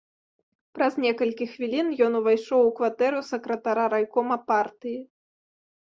[0.77, 4.99] Праз некалькі хвілін ён увайшоў у кватэру сакратара райкома партыі.